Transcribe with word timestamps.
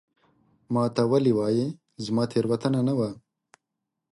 ما 0.73 0.83
ته 0.95 1.01
ولي 1.11 1.33
وایې؟ 1.39 1.67
زما 2.05 2.23
تېروتنه 2.31 2.81
نه 2.87 2.93
وه 2.97 3.09